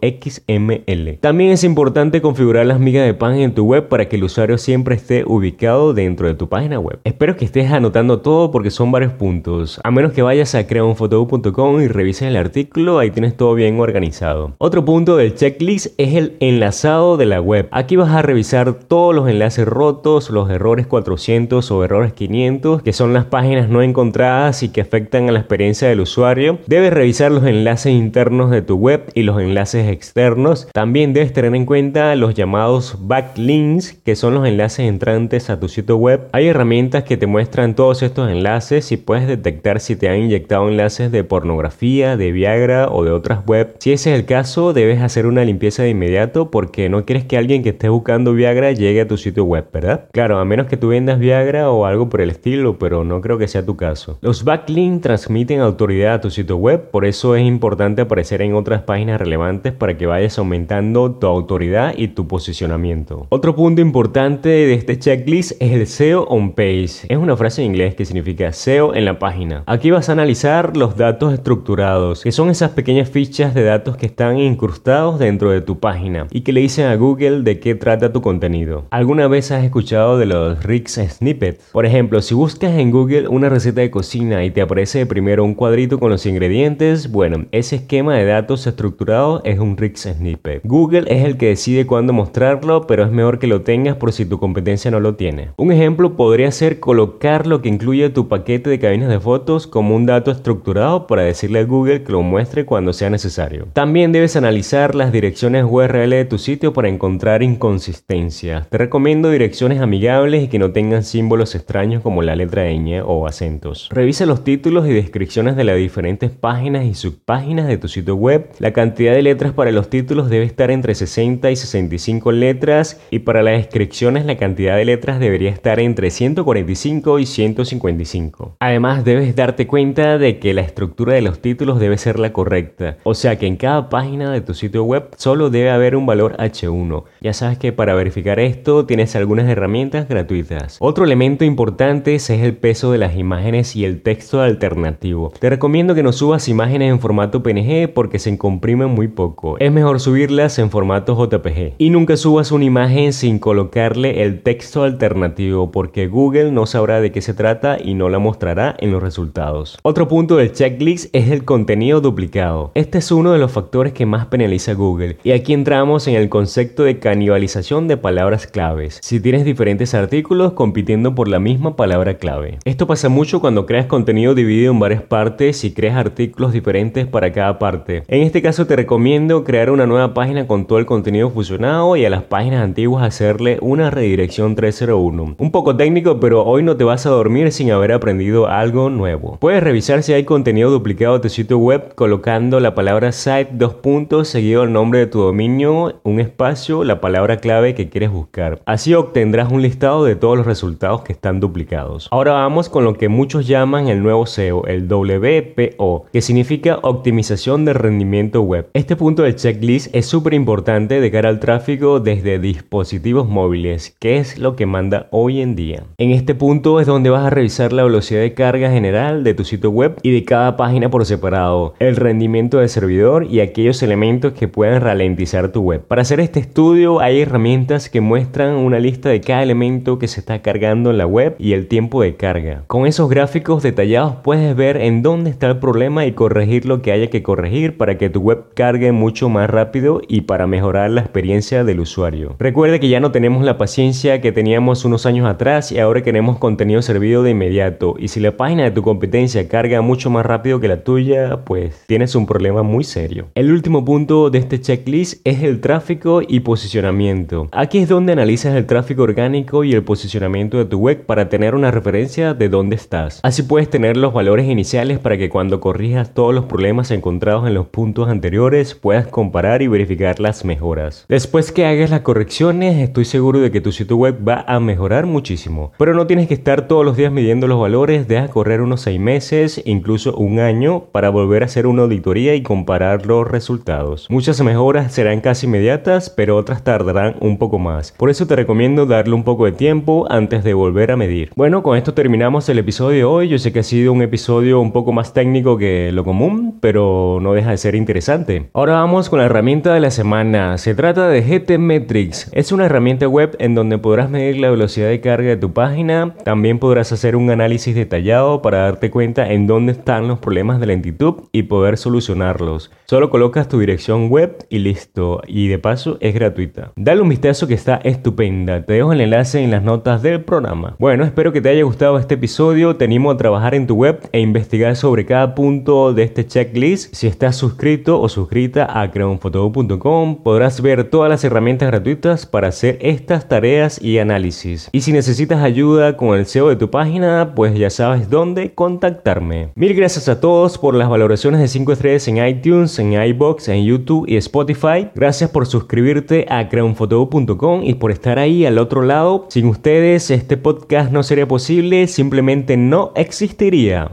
También 1.20 1.50
es 1.50 1.64
importante 1.64 2.22
configurar 2.22 2.66
las 2.66 2.80
migas 2.80 3.04
de 3.06 3.14
pan 3.14 3.36
en 3.36 3.54
tu 3.54 3.64
web 3.64 3.88
para 3.88 4.08
que 4.08 4.16
el 4.16 4.24
usuario 4.24 4.58
siempre 4.58 4.94
esté 4.94 5.24
ubicado 5.26 5.92
dentro 5.94 6.26
de 6.28 6.34
tu 6.34 6.48
página 6.48 6.78
web. 6.78 7.00
Espero 7.04 7.36
que 7.36 7.44
estés 7.44 7.70
anotando 7.70 8.20
todo 8.20 8.50
porque 8.50 8.70
son 8.70 8.92
varios 8.92 9.12
puntos. 9.12 9.80
A 9.84 9.90
menos 9.90 10.12
que 10.12 10.22
vayas 10.22 10.54
a 10.54 10.66
creaunfotobook.com 10.66 11.80
y 11.80 11.88
revises 11.88 12.28
el 12.28 12.36
artículo, 12.36 12.98
ahí 12.98 13.10
tienes 13.10 13.36
todo 13.36 13.54
bien 13.54 13.80
organizado. 13.80 14.54
Otro 14.58 14.84
punto 14.84 15.16
del 15.16 15.34
checklist 15.34 15.88
es 15.98 16.14
el 16.14 16.36
enlazado 16.40 17.16
de 17.16 17.26
la 17.26 17.40
web. 17.40 17.68
Aquí 17.70 17.96
vas 17.96 18.10
a 18.10 18.22
revisar 18.22 18.74
todos 18.74 19.14
los 19.14 19.28
enlaces 19.28 19.66
rotos, 19.66 20.30
los 20.30 20.48
errores 20.50 20.86
400 20.86 21.70
o 21.70 21.84
errores 21.84 22.12
500, 22.12 22.82
que 22.82 22.92
son 22.92 23.12
las 23.12 23.24
páginas 23.24 23.68
no 23.68 23.82
encontradas 23.82 24.62
y 24.62 24.68
que 24.68 24.80
afectan 24.80 25.28
a 25.28 25.32
la 25.32 25.40
experiencia 25.40 25.88
del 25.88 25.95
usuario. 26.00 26.58
Debes 26.66 26.92
revisar 26.92 27.30
los 27.30 27.44
enlaces 27.44 27.92
internos 27.92 28.50
de 28.50 28.62
tu 28.62 28.76
web 28.76 29.04
y 29.14 29.22
los 29.22 29.40
enlaces 29.40 29.88
externos. 29.88 30.68
También 30.72 31.12
debes 31.12 31.32
tener 31.32 31.54
en 31.54 31.66
cuenta 31.66 32.14
los 32.16 32.34
llamados 32.34 32.96
backlinks, 33.00 33.94
que 34.04 34.16
son 34.16 34.34
los 34.34 34.46
enlaces 34.46 34.86
entrantes 34.86 35.50
a 35.50 35.60
tu 35.60 35.68
sitio 35.68 35.96
web. 35.96 36.28
Hay 36.32 36.46
herramientas 36.48 37.04
que 37.04 37.16
te 37.16 37.26
muestran 37.26 37.74
todos 37.74 38.02
estos 38.02 38.30
enlaces 38.30 38.92
y 38.92 38.96
puedes 38.96 39.26
detectar 39.26 39.80
si 39.80 39.96
te 39.96 40.08
han 40.08 40.20
inyectado 40.20 40.68
enlaces 40.68 41.12
de 41.12 41.24
pornografía, 41.24 42.16
de 42.16 42.32
Viagra 42.32 42.88
o 42.88 43.04
de 43.04 43.10
otras 43.10 43.46
web. 43.46 43.76
Si 43.78 43.92
ese 43.92 44.12
es 44.12 44.18
el 44.18 44.26
caso, 44.26 44.72
debes 44.72 45.00
hacer 45.00 45.26
una 45.26 45.44
limpieza 45.44 45.82
de 45.82 45.90
inmediato 45.90 46.50
porque 46.50 46.88
no 46.88 47.04
quieres 47.04 47.24
que 47.24 47.36
alguien 47.36 47.62
que 47.62 47.70
esté 47.70 47.88
buscando 47.88 48.32
Viagra 48.32 48.72
llegue 48.72 49.00
a 49.00 49.08
tu 49.08 49.16
sitio 49.16 49.44
web, 49.44 49.66
¿verdad? 49.72 50.08
Claro, 50.12 50.38
a 50.38 50.44
menos 50.44 50.66
que 50.66 50.76
tú 50.76 50.88
vendas 50.88 51.18
Viagra 51.18 51.70
o 51.70 51.86
algo 51.86 52.08
por 52.08 52.20
el 52.20 52.30
estilo, 52.30 52.78
pero 52.78 53.04
no 53.04 53.20
creo 53.20 53.38
que 53.38 53.48
sea 53.48 53.64
tu 53.64 53.76
caso. 53.76 54.18
Los 54.20 54.44
backlinks 54.44 55.02
transmiten 55.02 55.60
autoridad 55.86 56.14
a 56.14 56.20
tu 56.20 56.30
sitio 56.30 56.56
web, 56.56 56.90
por 56.90 57.04
eso 57.04 57.36
es 57.36 57.46
importante 57.46 58.02
aparecer 58.02 58.42
en 58.42 58.54
otras 58.54 58.82
páginas 58.82 59.20
relevantes 59.20 59.72
para 59.72 59.96
que 59.96 60.06
vayas 60.06 60.36
aumentando 60.36 61.12
tu 61.12 61.28
autoridad 61.28 61.94
y 61.96 62.08
tu 62.08 62.26
posicionamiento. 62.26 63.28
Otro 63.28 63.54
punto 63.54 63.80
importante 63.80 64.48
de 64.48 64.74
este 64.74 64.98
checklist 64.98 65.52
es 65.62 65.70
el 65.70 65.86
SEO 65.86 66.24
on 66.24 66.54
page. 66.54 67.06
Es 67.08 67.16
una 67.16 67.36
frase 67.36 67.62
en 67.62 67.68
inglés 67.68 67.94
que 67.94 68.04
significa 68.04 68.52
SEO 68.52 68.96
en 68.96 69.04
la 69.04 69.20
página. 69.20 69.62
Aquí 69.66 69.92
vas 69.92 70.08
a 70.08 70.12
analizar 70.12 70.76
los 70.76 70.96
datos 70.96 71.32
estructurados, 71.32 72.24
que 72.24 72.32
son 72.32 72.50
esas 72.50 72.70
pequeñas 72.70 73.08
fichas 73.08 73.54
de 73.54 73.62
datos 73.62 73.96
que 73.96 74.06
están 74.06 74.38
incrustados 74.38 75.20
dentro 75.20 75.52
de 75.52 75.60
tu 75.60 75.78
página 75.78 76.26
y 76.32 76.40
que 76.40 76.52
le 76.52 76.62
dicen 76.62 76.86
a 76.86 76.96
Google 76.96 77.42
de 77.42 77.60
qué 77.60 77.76
trata 77.76 78.12
tu 78.12 78.22
contenido. 78.22 78.86
¿Alguna 78.90 79.28
vez 79.28 79.52
has 79.52 79.62
escuchado 79.62 80.18
de 80.18 80.26
los 80.26 80.64
Rix 80.64 80.94
Snippets? 80.94 81.70
Por 81.70 81.86
ejemplo, 81.86 82.20
si 82.22 82.34
buscas 82.34 82.76
en 82.76 82.90
Google 82.90 83.28
una 83.28 83.48
receta 83.48 83.82
de 83.82 83.92
cocina 83.92 84.44
y 84.44 84.50
te 84.50 84.62
aparece 84.62 85.06
primero 85.06 85.44
un 85.44 85.54
con 85.76 86.10
los 86.10 86.24
ingredientes, 86.24 87.12
bueno, 87.12 87.44
ese 87.52 87.76
esquema 87.76 88.16
de 88.16 88.24
datos 88.24 88.66
estructurados 88.66 89.42
es 89.44 89.58
un 89.58 89.76
Rix 89.76 90.08
Snippet. 90.10 90.62
Google 90.64 91.04
es 91.08 91.22
el 91.22 91.36
que 91.36 91.48
decide 91.48 91.84
cuándo 91.84 92.14
mostrarlo, 92.14 92.86
pero 92.86 93.04
es 93.04 93.10
mejor 93.10 93.38
que 93.38 93.46
lo 93.46 93.60
tengas 93.60 93.96
por 93.96 94.14
si 94.14 94.24
tu 94.24 94.38
competencia 94.38 94.90
no 94.90 95.00
lo 95.00 95.16
tiene. 95.16 95.50
Un 95.58 95.72
ejemplo 95.72 96.16
podría 96.16 96.50
ser 96.50 96.80
colocar 96.80 97.46
lo 97.46 97.60
que 97.60 97.68
incluye 97.68 98.08
tu 98.08 98.26
paquete 98.26 98.70
de 98.70 98.78
cabinas 98.78 99.10
de 99.10 99.20
fotos 99.20 99.66
como 99.66 99.94
un 99.94 100.06
dato 100.06 100.30
estructurado 100.30 101.06
para 101.06 101.22
decirle 101.22 101.58
a 101.58 101.64
Google 101.64 102.02
que 102.04 102.12
lo 102.12 102.22
muestre 102.22 102.64
cuando 102.64 102.94
sea 102.94 103.10
necesario. 103.10 103.66
También 103.74 104.12
debes 104.12 104.34
analizar 104.34 104.94
las 104.94 105.12
direcciones 105.12 105.66
URL 105.68 106.08
de 106.08 106.24
tu 106.24 106.38
sitio 106.38 106.72
para 106.72 106.88
encontrar 106.88 107.42
inconsistencias. 107.42 108.66
Te 108.70 108.78
recomiendo 108.78 109.28
direcciones 109.28 109.82
amigables 109.82 110.44
y 110.44 110.48
que 110.48 110.58
no 110.58 110.70
tengan 110.70 111.04
símbolos 111.04 111.54
extraños 111.54 112.02
como 112.02 112.22
la 112.22 112.34
letra 112.34 112.64
ñ 112.70 113.02
o 113.04 113.26
acentos. 113.26 113.90
Revisa 113.92 114.24
los 114.24 114.42
títulos 114.42 114.88
y 114.88 114.94
descripciones 114.94 115.54
de 115.54 115.65
las 115.66 115.76
diferentes 115.76 116.30
páginas 116.30 116.84
y 116.84 116.94
subpáginas 116.94 117.66
de 117.66 117.76
tu 117.76 117.88
sitio 117.88 118.16
web. 118.16 118.50
La 118.58 118.72
cantidad 118.72 119.12
de 119.12 119.22
letras 119.22 119.52
para 119.52 119.72
los 119.72 119.90
títulos 119.90 120.30
debe 120.30 120.44
estar 120.44 120.70
entre 120.70 120.94
60 120.94 121.50
y 121.50 121.56
65 121.56 122.32
letras 122.32 123.00
y 123.10 123.20
para 123.20 123.42
las 123.42 123.58
descripciones 123.58 124.24
la 124.24 124.36
cantidad 124.36 124.76
de 124.76 124.84
letras 124.84 125.20
debería 125.20 125.50
estar 125.50 125.80
entre 125.80 126.10
145 126.10 127.18
y 127.18 127.26
155. 127.26 128.56
Además 128.60 129.04
debes 129.04 129.34
darte 129.36 129.66
cuenta 129.66 130.18
de 130.18 130.38
que 130.38 130.54
la 130.54 130.62
estructura 130.62 131.14
de 131.14 131.22
los 131.22 131.40
títulos 131.40 131.80
debe 131.80 131.98
ser 131.98 132.18
la 132.18 132.32
correcta, 132.32 132.98
o 133.04 133.14
sea 133.14 133.36
que 133.36 133.46
en 133.46 133.56
cada 133.56 133.88
página 133.88 134.30
de 134.30 134.40
tu 134.40 134.54
sitio 134.54 134.84
web 134.84 135.08
solo 135.16 135.50
debe 135.50 135.70
haber 135.70 135.96
un 135.96 136.06
valor 136.06 136.36
H1. 136.38 137.04
Ya 137.20 137.32
sabes 137.32 137.58
que 137.58 137.72
para 137.72 137.94
verificar 137.94 138.38
esto 138.40 138.86
tienes 138.86 139.16
algunas 139.16 139.48
herramientas 139.48 140.08
gratuitas. 140.08 140.76
Otro 140.80 141.04
elemento 141.04 141.44
importante 141.44 142.14
es 142.14 142.30
el 142.30 142.56
peso 142.56 142.92
de 142.92 142.98
las 142.98 143.16
imágenes 143.16 143.76
y 143.76 143.84
el 143.84 144.02
texto 144.02 144.40
alternativo. 144.40 145.32
Te 145.38 145.50
recomiendo 145.56 145.94
que 145.94 146.02
no 146.02 146.12
subas 146.12 146.48
imágenes 146.48 146.90
en 146.90 147.00
formato 147.00 147.42
PNG 147.42 147.88
porque 147.88 148.18
se 148.18 148.36
comprimen 148.36 148.90
muy 148.90 149.08
poco. 149.08 149.56
Es 149.58 149.72
mejor 149.72 150.00
subirlas 150.00 150.58
en 150.58 150.70
formato 150.70 151.16
JPG. 151.16 151.76
Y 151.78 151.88
nunca 151.88 152.18
subas 152.18 152.52
una 152.52 152.66
imagen 152.66 153.14
sin 153.14 153.38
colocarle 153.38 154.22
el 154.22 154.42
texto 154.42 154.82
alternativo 154.82 155.70
porque 155.70 156.08
Google 156.08 156.52
no 156.52 156.66
sabrá 156.66 157.00
de 157.00 157.10
qué 157.10 157.22
se 157.22 157.32
trata 157.32 157.78
y 157.82 157.94
no 157.94 158.10
la 158.10 158.18
mostrará 158.18 158.76
en 158.80 158.92
los 158.92 159.02
resultados. 159.02 159.78
Otro 159.82 160.08
punto 160.08 160.36
del 160.36 160.52
checklist 160.52 161.08
es 161.14 161.30
el 161.30 161.46
contenido 161.46 162.02
duplicado. 162.02 162.70
Este 162.74 162.98
es 162.98 163.10
uno 163.10 163.32
de 163.32 163.38
los 163.38 163.50
factores 163.50 163.94
que 163.94 164.04
más 164.04 164.26
penaliza 164.26 164.74
Google. 164.74 165.16
Y 165.24 165.30
aquí 165.30 165.54
entramos 165.54 166.06
en 166.06 166.16
el 166.16 166.28
concepto 166.28 166.82
de 166.82 166.98
canibalización 166.98 167.88
de 167.88 167.96
palabras 167.96 168.46
claves. 168.46 168.98
Si 169.02 169.20
tienes 169.20 169.46
diferentes 169.46 169.94
artículos 169.94 170.52
compitiendo 170.52 171.14
por 171.14 171.28
la 171.28 171.40
misma 171.40 171.76
palabra 171.76 172.18
clave. 172.18 172.58
Esto 172.66 172.86
pasa 172.86 173.08
mucho 173.08 173.40
cuando 173.40 173.64
creas 173.64 173.86
contenido 173.86 174.34
dividido 174.34 174.72
en 174.72 174.80
varias 174.80 175.00
partes 175.00 175.35
y 175.38 175.74
creas 175.74 175.96
artículos 175.96 176.54
diferentes 176.54 177.06
para 177.06 177.30
cada 177.30 177.58
parte. 177.58 178.04
En 178.08 178.22
este 178.22 178.40
caso 178.40 178.66
te 178.66 178.74
recomiendo 178.74 179.44
crear 179.44 179.70
una 179.70 179.86
nueva 179.86 180.14
página 180.14 180.46
con 180.46 180.66
todo 180.66 180.78
el 180.78 180.86
contenido 180.86 181.28
fusionado 181.28 181.94
y 181.96 182.06
a 182.06 182.10
las 182.10 182.22
páginas 182.22 182.62
antiguas 182.62 183.04
hacerle 183.04 183.58
una 183.60 183.90
redirección 183.90 184.54
301. 184.54 185.36
Un 185.36 185.50
poco 185.50 185.76
técnico, 185.76 186.20
pero 186.20 186.42
hoy 186.44 186.62
no 186.62 186.78
te 186.78 186.84
vas 186.84 187.04
a 187.04 187.10
dormir 187.10 187.52
sin 187.52 187.70
haber 187.70 187.92
aprendido 187.92 188.48
algo 188.48 188.88
nuevo. 188.88 189.36
Puedes 189.38 189.62
revisar 189.62 190.02
si 190.02 190.14
hay 190.14 190.24
contenido 190.24 190.70
duplicado 190.70 191.14
de 191.14 191.20
tu 191.20 191.28
sitio 191.28 191.58
web 191.58 191.94
colocando 191.94 192.58
la 192.58 192.74
palabra 192.74 193.12
site 193.12 193.50
dos 193.52 193.74
puntos 193.74 194.28
seguido 194.28 194.62
el 194.62 194.72
nombre 194.72 195.00
de 195.00 195.06
tu 195.06 195.20
dominio, 195.20 196.00
un 196.02 196.18
espacio, 196.18 196.82
la 196.82 197.02
palabra 197.02 197.36
clave 197.36 197.74
que 197.74 197.90
quieres 197.90 198.10
buscar. 198.10 198.60
Así 198.64 198.94
obtendrás 198.94 199.52
un 199.52 199.60
listado 199.60 200.04
de 200.06 200.16
todos 200.16 200.38
los 200.38 200.46
resultados 200.46 201.02
que 201.02 201.12
están 201.12 201.40
duplicados. 201.40 202.08
Ahora 202.10 202.32
vamos 202.32 202.70
con 202.70 202.84
lo 202.84 202.94
que 202.94 203.10
muchos 203.10 203.46
llaman 203.46 203.88
el 203.88 204.02
nuevo 204.02 204.24
SEO, 204.24 204.66
el 204.66 204.88
WPO, 205.26 206.06
que 206.12 206.20
significa 206.20 206.78
optimización 206.82 207.64
de 207.64 207.72
rendimiento 207.72 208.42
web. 208.42 208.68
Este 208.74 208.94
punto 208.94 209.22
del 209.22 209.34
checklist 209.34 209.94
es 209.94 210.06
súper 210.06 210.34
importante 210.34 211.00
de 211.00 211.10
cara 211.10 211.28
al 211.28 211.40
tráfico 211.40 212.00
desde 212.00 212.38
dispositivos 212.38 213.28
móviles, 213.28 213.96
que 213.98 214.18
es 214.18 214.38
lo 214.38 214.54
que 214.54 214.66
manda 214.66 215.08
hoy 215.10 215.40
en 215.40 215.56
día. 215.56 215.84
En 215.98 216.10
este 216.10 216.34
punto 216.34 216.80
es 216.80 216.86
donde 216.86 217.10
vas 217.10 217.24
a 217.24 217.30
revisar 217.30 217.72
la 217.72 217.84
velocidad 217.84 218.20
de 218.20 218.34
carga 218.34 218.70
general 218.70 219.24
de 219.24 219.34
tu 219.34 219.44
sitio 219.44 219.70
web 219.70 219.96
y 220.02 220.12
de 220.12 220.24
cada 220.24 220.56
página 220.56 220.90
por 220.90 221.04
separado, 221.04 221.74
el 221.78 221.96
rendimiento 221.96 222.58
del 222.58 222.68
servidor 222.68 223.26
y 223.28 223.40
aquellos 223.40 223.82
elementos 223.82 224.32
que 224.32 224.48
puedan 224.48 224.80
ralentizar 224.80 225.50
tu 225.50 225.62
web. 225.62 225.82
Para 225.82 226.02
hacer 226.02 226.20
este 226.20 226.40
estudio 226.40 227.00
hay 227.00 227.20
herramientas 227.20 227.90
que 227.90 228.00
muestran 228.00 228.54
una 228.54 228.78
lista 228.78 229.08
de 229.08 229.20
cada 229.20 229.42
elemento 229.42 229.98
que 229.98 230.08
se 230.08 230.20
está 230.20 230.42
cargando 230.42 230.90
en 230.90 230.98
la 230.98 231.06
web 231.06 231.34
y 231.38 231.52
el 231.52 231.66
tiempo 231.66 232.02
de 232.02 232.16
carga. 232.16 232.62
Con 232.66 232.86
esos 232.86 233.08
gráficos 233.08 233.62
detallados 233.62 234.16
puedes 234.22 234.54
ver 234.54 234.76
en 234.76 235.02
dónde 235.02 235.15
está 235.24 235.48
el 235.48 235.58
problema 235.58 236.04
y 236.04 236.12
corregir 236.12 236.66
lo 236.66 236.82
que 236.82 236.92
haya 236.92 237.08
que 237.08 237.22
corregir 237.22 237.76
para 237.76 237.96
que 237.96 238.10
tu 238.10 238.20
web 238.20 238.44
cargue 238.54 238.92
mucho 238.92 239.28
más 239.28 239.48
rápido 239.48 240.00
y 240.06 240.22
para 240.22 240.46
mejorar 240.46 240.90
la 240.90 241.00
experiencia 241.00 241.64
del 241.64 241.80
usuario. 241.80 242.36
Recuerde 242.38 242.80
que 242.80 242.88
ya 242.88 243.00
no 243.00 243.12
tenemos 243.12 243.44
la 243.44 243.56
paciencia 243.56 244.20
que 244.20 244.32
teníamos 244.32 244.84
unos 244.84 245.06
años 245.06 245.26
atrás 245.26 245.72
y 245.72 245.78
ahora 245.78 246.02
queremos 246.02 246.38
contenido 246.38 246.82
servido 246.82 247.22
de 247.22 247.30
inmediato 247.30 247.94
y 247.98 248.08
si 248.08 248.20
la 248.20 248.36
página 248.36 248.64
de 248.64 248.70
tu 248.72 248.82
competencia 248.82 249.48
carga 249.48 249.80
mucho 249.80 250.10
más 250.10 250.26
rápido 250.26 250.60
que 250.60 250.68
la 250.68 250.82
tuya, 250.82 251.44
pues 251.44 251.84
tienes 251.86 252.14
un 252.14 252.26
problema 252.26 252.62
muy 252.62 252.84
serio. 252.84 253.28
El 253.34 253.52
último 253.52 253.84
punto 253.84 254.30
de 254.30 254.38
este 254.38 254.60
checklist 254.60 255.20
es 255.24 255.42
el 255.42 255.60
tráfico 255.60 256.20
y 256.26 256.40
posicionamiento. 256.40 257.48
Aquí 257.52 257.78
es 257.78 257.88
donde 257.88 258.12
analizas 258.12 258.54
el 258.56 258.66
tráfico 258.66 259.02
orgánico 259.02 259.64
y 259.64 259.72
el 259.72 259.82
posicionamiento 259.82 260.58
de 260.58 260.64
tu 260.64 260.78
web 260.78 261.06
para 261.06 261.28
tener 261.28 261.54
una 261.54 261.70
referencia 261.70 262.34
de 262.34 262.48
dónde 262.48 262.76
estás. 262.76 263.20
Así 263.22 263.42
puedes 263.42 263.70
tener 263.70 263.96
los 263.96 264.12
valores 264.12 264.46
iniciales 264.46 264.98
para 265.06 265.18
que 265.18 265.28
cuando 265.28 265.60
corrijas 265.60 266.14
todos 266.14 266.34
los 266.34 266.46
problemas 266.46 266.90
encontrados 266.90 267.46
en 267.46 267.54
los 267.54 267.68
puntos 267.68 268.08
anteriores 268.08 268.74
puedas 268.74 269.06
comparar 269.06 269.62
y 269.62 269.68
verificar 269.68 270.18
las 270.18 270.44
mejoras. 270.44 271.06
Después 271.08 271.52
que 271.52 271.64
hagas 271.64 271.90
las 271.90 272.00
correcciones, 272.00 272.78
estoy 272.78 273.04
seguro 273.04 273.38
de 273.38 273.52
que 273.52 273.60
tu 273.60 273.70
sitio 273.70 273.94
web 273.94 274.16
va 274.26 274.44
a 274.48 274.58
mejorar 274.58 275.06
muchísimo. 275.06 275.70
Pero 275.78 275.94
no 275.94 276.08
tienes 276.08 276.26
que 276.26 276.34
estar 276.34 276.66
todos 276.66 276.84
los 276.84 276.96
días 276.96 277.12
midiendo 277.12 277.46
los 277.46 277.60
valores, 277.60 278.08
deja 278.08 278.26
correr 278.26 278.60
unos 278.60 278.80
6 278.80 278.98
meses, 278.98 279.62
incluso 279.64 280.16
un 280.16 280.40
año, 280.40 280.86
para 280.90 281.10
volver 281.10 281.44
a 281.44 281.46
hacer 281.46 281.68
una 281.68 281.82
auditoría 281.82 282.34
y 282.34 282.42
comparar 282.42 283.06
los 283.06 283.28
resultados. 283.28 284.08
Muchas 284.10 284.42
mejoras 284.42 284.92
serán 284.92 285.20
casi 285.20 285.46
inmediatas, 285.46 286.10
pero 286.10 286.36
otras 286.36 286.64
tardarán 286.64 287.14
un 287.20 287.38
poco 287.38 287.60
más. 287.60 287.92
Por 287.92 288.10
eso 288.10 288.26
te 288.26 288.34
recomiendo 288.34 288.86
darle 288.86 289.14
un 289.14 289.22
poco 289.22 289.44
de 289.44 289.52
tiempo 289.52 290.08
antes 290.10 290.42
de 290.42 290.52
volver 290.52 290.90
a 290.90 290.96
medir. 290.96 291.30
Bueno, 291.36 291.62
con 291.62 291.78
esto 291.78 291.94
terminamos 291.94 292.48
el 292.48 292.58
episodio 292.58 292.96
de 292.96 293.04
hoy. 293.04 293.28
Yo 293.28 293.38
sé 293.38 293.52
que 293.52 293.60
ha 293.60 293.62
sido 293.62 293.92
un 293.92 294.02
episodio 294.02 294.60
un 294.60 294.72
poco 294.72 294.95
más 294.96 295.12
técnico 295.12 295.58
que 295.58 295.90
lo 295.92 296.04
común, 296.04 296.58
pero 296.60 297.18
no 297.20 297.34
deja 297.34 297.50
de 297.50 297.58
ser 297.58 297.74
interesante. 297.74 298.48
Ahora 298.54 298.72
vamos 298.72 299.10
con 299.10 299.18
la 299.18 299.26
herramienta 299.26 299.74
de 299.74 299.80
la 299.80 299.90
semana. 299.90 300.56
Se 300.56 300.74
trata 300.74 301.06
de 301.08 301.20
GT 301.20 301.58
Metrics. 301.58 302.30
Es 302.32 302.50
una 302.50 302.64
herramienta 302.64 303.06
web 303.06 303.36
en 303.38 303.54
donde 303.54 303.76
podrás 303.76 304.08
medir 304.08 304.38
la 304.38 304.50
velocidad 304.50 304.88
de 304.88 305.02
carga 305.02 305.28
de 305.28 305.36
tu 305.36 305.52
página. 305.52 306.14
También 306.24 306.58
podrás 306.58 306.92
hacer 306.92 307.14
un 307.14 307.28
análisis 307.28 307.74
detallado 307.74 308.40
para 308.40 308.62
darte 308.62 308.90
cuenta 308.90 309.30
en 309.30 309.46
dónde 309.46 309.72
están 309.72 310.08
los 310.08 310.18
problemas 310.18 310.60
de 310.60 310.66
lentitud 310.66 311.24
y 311.30 311.42
poder 311.42 311.76
solucionarlos. 311.76 312.70
Solo 312.86 313.10
colocas 313.10 313.48
tu 313.48 313.58
dirección 313.58 314.08
web 314.08 314.46
y 314.48 314.60
listo. 314.60 315.20
Y 315.26 315.48
de 315.48 315.58
paso 315.58 315.98
es 316.00 316.14
gratuita. 316.14 316.72
Dale 316.76 317.02
un 317.02 317.10
vistazo 317.10 317.46
que 317.46 317.54
está 317.54 317.76
estupenda. 317.84 318.64
Te 318.64 318.72
dejo 318.72 318.94
el 318.94 319.02
enlace 319.02 319.42
en 319.42 319.50
las 319.50 319.62
notas 319.62 320.00
del 320.00 320.22
programa. 320.22 320.74
Bueno, 320.78 321.04
espero 321.04 321.32
que 321.32 321.42
te 321.42 321.50
haya 321.50 321.64
gustado 321.64 321.98
este 321.98 322.14
episodio. 322.14 322.76
Te 322.76 322.86
animo 322.86 323.10
a 323.10 323.18
trabajar 323.18 323.54
en 323.54 323.66
tu 323.66 323.74
web 323.74 324.00
e 324.12 324.20
investigar 324.20 324.74
sobre 324.74 324.85
cada 325.06 325.34
punto 325.34 325.92
de 325.92 326.04
este 326.04 326.26
checklist. 326.26 326.94
Si 326.94 327.06
estás 327.06 327.36
suscrito 327.36 328.00
o 328.00 328.08
suscrita 328.08 328.80
a 328.80 328.90
creonfoto.com 328.90 330.22
podrás 330.22 330.60
ver 330.60 330.84
todas 330.84 331.10
las 331.10 331.24
herramientas 331.24 331.68
gratuitas 331.68 332.26
para 332.26 332.48
hacer 332.48 332.78
estas 332.80 333.28
tareas 333.28 333.82
y 333.82 333.98
análisis. 333.98 334.68
Y 334.72 334.82
si 334.82 334.92
necesitas 334.92 335.42
ayuda 335.42 335.96
con 335.96 336.16
el 336.18 336.26
SEO 336.26 336.48
de 336.48 336.56
tu 336.56 336.70
página, 336.70 337.32
pues 337.34 337.56
ya 337.58 337.70
sabes 337.70 338.08
dónde 338.10 338.54
contactarme. 338.54 339.50
Mil 339.54 339.74
gracias 339.74 340.08
a 340.08 340.20
todos 340.20 340.58
por 340.58 340.74
las 340.74 340.88
valoraciones 340.88 341.40
de 341.40 341.48
5 341.48 341.72
estrellas 341.72 342.08
en 342.08 342.26
iTunes, 342.26 342.78
en 342.78 342.92
iBox, 342.92 343.48
en 343.48 343.64
YouTube 343.64 344.06
y 344.08 344.16
Spotify. 344.16 344.88
Gracias 344.94 345.30
por 345.30 345.46
suscribirte 345.46 346.26
a 346.28 346.48
creonfoto.com 346.48 347.62
y 347.64 347.74
por 347.74 347.90
estar 347.90 348.18
ahí 348.18 348.46
al 348.46 348.58
otro 348.58 348.82
lado. 348.82 349.26
Sin 349.28 349.46
ustedes 349.46 350.10
este 350.10 350.36
podcast 350.36 350.92
no 350.92 351.02
sería 351.02 351.26
posible, 351.26 351.86
simplemente 351.86 352.56
no 352.56 352.92
existiría. 352.94 353.90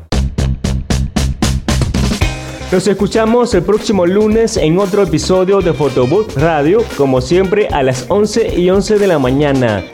Nos 2.73 2.87
escuchamos 2.87 3.53
el 3.53 3.61
próximo 3.61 4.07
lunes 4.07 4.57
en 4.57 4.79
otro 4.79 5.03
episodio 5.03 5.61
de 5.61 5.73
Photobooth 5.73 6.35
Radio, 6.37 6.83
como 6.97 7.21
siempre 7.21 7.67
a 7.67 7.83
las 7.83 8.07
11 8.09 8.59
y 8.59 8.67
11 8.71 8.97
de 8.97 9.05
la 9.05 9.19
mañana, 9.19 9.85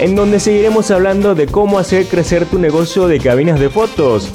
en 0.00 0.16
donde 0.16 0.40
seguiremos 0.40 0.90
hablando 0.90 1.36
de 1.36 1.46
cómo 1.46 1.78
hacer 1.78 2.06
crecer 2.06 2.44
tu 2.46 2.58
negocio 2.58 3.06
de 3.06 3.20
cabinas 3.20 3.60
de 3.60 3.70
fotos. 3.70 4.32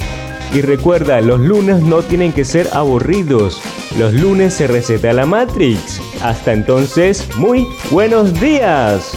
Y 0.54 0.62
recuerda, 0.62 1.20
los 1.20 1.40
lunes 1.40 1.82
no 1.82 2.00
tienen 2.00 2.32
que 2.32 2.46
ser 2.46 2.68
aburridos. 2.72 3.60
Los 3.98 4.14
lunes 4.14 4.54
se 4.54 4.66
receta 4.66 5.12
la 5.12 5.26
Matrix. 5.26 6.00
Hasta 6.22 6.54
entonces, 6.54 7.28
muy 7.36 7.66
buenos 7.90 8.32
días. 8.40 9.14